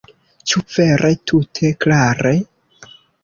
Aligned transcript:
Ĉu 0.51 0.61
vere 0.77 1.11
tute 1.31 1.71
klare? 1.87 2.33